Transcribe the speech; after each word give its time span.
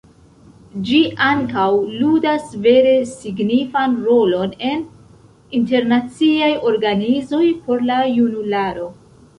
Ĝi 0.85 1.01
ankaŭ 1.25 1.65
ludas 1.97 2.47
vere 2.63 2.95
signifan 3.11 3.95
rolon 4.09 4.57
en 4.71 4.83
internaciaj 5.61 6.53
organizoj 6.75 7.45
por 7.69 7.89
la 7.93 8.03
junularo. 8.19 8.93